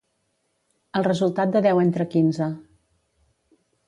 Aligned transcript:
El 0.99 1.03
resultat 1.07 1.53
de 1.55 1.61
deu 1.67 1.81
entre 1.81 2.07
quinze. 2.15 2.47